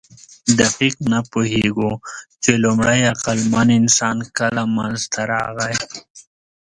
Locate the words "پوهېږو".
1.31-1.91